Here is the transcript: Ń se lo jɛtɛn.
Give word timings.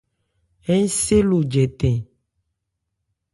Ń 0.81 0.85
se 1.01 1.17
lo 1.29 1.37
jɛtɛn. 1.51 1.97